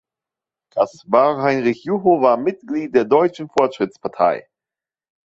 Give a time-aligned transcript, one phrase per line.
[0.73, 4.47] Caspar Heinrich Jucho war Mitglied der Deutschen Fortschrittspartei.